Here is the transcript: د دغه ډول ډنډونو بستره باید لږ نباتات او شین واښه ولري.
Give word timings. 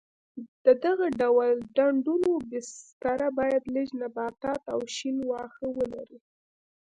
د 0.65 0.67
دغه 0.85 1.07
ډول 1.21 1.51
ډنډونو 1.75 2.31
بستره 2.49 3.27
باید 3.39 3.63
لږ 3.75 3.87
نباتات 4.01 4.61
او 4.73 4.79
شین 4.95 5.17
واښه 5.29 5.67
ولري. 5.77 6.19